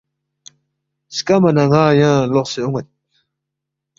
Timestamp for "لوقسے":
2.31-2.61